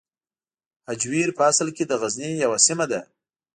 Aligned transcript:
هجویر 0.89 1.29
په 1.37 1.41
اصل 1.51 1.67
کې 1.75 1.83
د 1.87 1.91
غزني 2.01 2.31
یوه 2.43 2.57
سیمه 2.67 2.85
ده. 2.91 3.01